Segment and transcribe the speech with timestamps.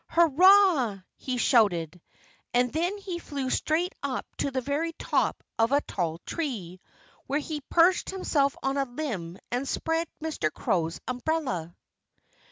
[0.07, 2.01] "Hurrah!" he shouted.
[2.55, 6.79] And then he flew straight up to the very top of a tall tree,
[7.27, 10.51] where he perched himself on a limb and spread Mr.
[10.51, 11.75] Crow's umbrella.